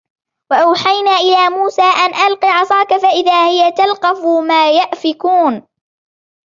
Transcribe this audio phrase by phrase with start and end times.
[0.51, 5.61] وَأَوْحَيْنَا إِلَى مُوسَى أَنْ أَلْقِ عَصَاكَ فَإِذَا هِيَ تَلْقَفُ مَا يَأْفِكُونَ